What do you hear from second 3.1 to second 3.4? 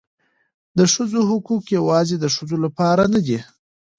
نه دي.